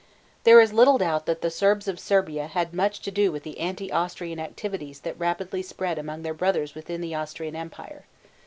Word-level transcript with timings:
There 0.45 0.59
is 0.59 0.73
little 0.73 0.97
doubt 0.97 1.27
that 1.27 1.43
Serbs 1.53 1.87
of 1.87 1.99
Serbia 1.99 2.47
had 2.47 2.73
much 2.73 3.01
to 3.01 3.11
do 3.11 3.31
with 3.31 3.43
the 3.43 3.59
anti 3.59 3.91
Austrian 3.93 4.39
activities 4.39 5.01
that 5.01 5.19
rapidly 5.19 5.61
spread 5.61 5.99
among 5.99 6.23
their 6.23 6.33
brothers 6.33 6.73
within 6.73 7.01
the 7.01 7.13
Austrian 7.13 7.55
Empire. 7.55 8.05